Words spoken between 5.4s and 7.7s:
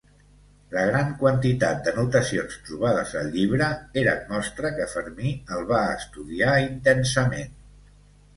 el va estudiar intensament.